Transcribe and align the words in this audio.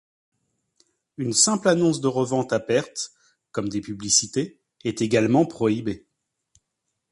Une 1.17 1.31
simple 1.33 1.67
annonce 1.67 2.01
de 2.01 2.07
revente 2.07 2.53
à 2.53 2.59
perte, 2.59 3.11
comme 3.51 3.69
des 3.69 3.81
publicités, 3.81 4.59
est 4.83 4.99
également 5.03 5.45
prohibée. 5.45 6.07